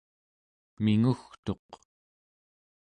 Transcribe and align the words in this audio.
mingugtuq 0.83 1.69